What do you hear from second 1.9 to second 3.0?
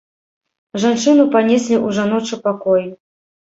жаночы пакой.